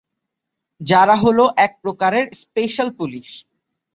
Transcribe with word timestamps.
যারা 0.81 1.15
হল 1.15 1.39
এক 1.57 1.71
প্রকারের 1.83 2.25
স্পেশাল 2.41 2.89
পুলিশ। 2.99 3.27